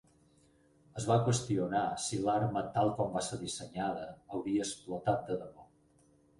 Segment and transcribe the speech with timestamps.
[1.01, 5.71] Es va qüestionar si l'arma tal com va ser dissenyada hauria explotat de debò.